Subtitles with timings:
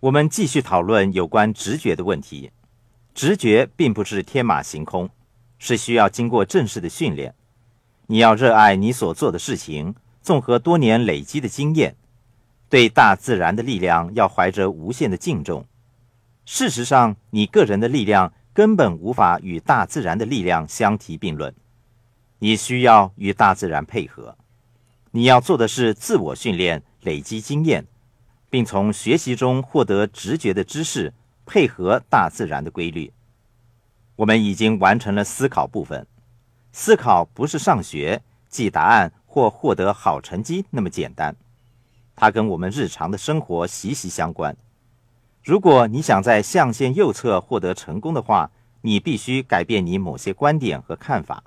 [0.00, 2.50] 我们继续讨论有关直觉的问题。
[3.14, 5.10] 直觉并不是天马行空，
[5.58, 7.34] 是需要经过正式的训练。
[8.06, 11.96] 你要热爱你所做的事情，综合多年累积的经验，
[12.70, 15.66] 对大自然的力量要怀着无限的敬重。
[16.46, 21.54] 事实上，你个人的力量根本无法与大自然的力量相提并论。
[22.38, 24.38] 你需要与大自然配合。
[25.10, 27.86] 你要做的是自我训练，累积经验，
[28.50, 31.14] 并从学习中获得直觉的知识，
[31.46, 33.12] 配合大自然的规律。
[34.16, 36.06] 我们已经完成了思考部分。
[36.72, 41.34] 思考不是上学记答案或获得好成绩那么简单，
[42.14, 44.56] 它跟我们日常的生活息息相关。
[45.42, 48.50] 如果你想在象限右侧获得成功的话，
[48.82, 51.42] 你必须改变你某些观点和看法，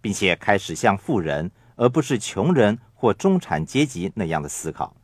[0.00, 2.78] 并且开始像富人而不是穷人。
[2.98, 4.96] 或中产阶级那样的思考，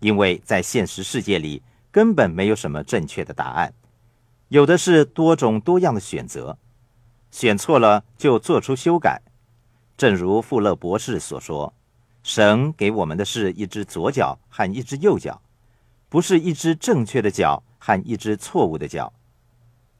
[0.00, 3.72] 因为在现实世界里根本没有什么正确的答案，
[4.48, 6.58] 有的是多种多样的选择，
[7.30, 9.22] 选错了就做出修改。
[9.96, 11.72] 正如富勒博士所说
[12.22, 15.40] ：“神给我们的是一只左脚和一只右脚，
[16.10, 19.12] 不是一只正确的脚和一只错误的脚。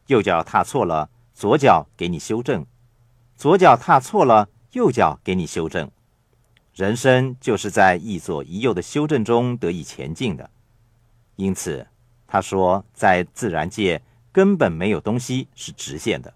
[0.09, 2.65] 右脚踏错了，左脚给你修正；
[3.37, 5.91] 左脚踏错了，右脚给你修正。”
[6.77, 10.51] 人生就是在一左一右的修正中得以前进的，
[11.37, 11.87] 因此
[12.27, 16.35] 他说，在自然界根本没有东西是直线的，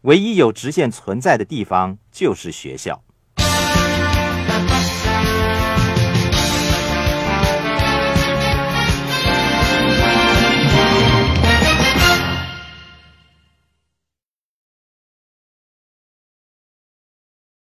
[0.00, 3.04] 唯一有直线存在的地方就是学校。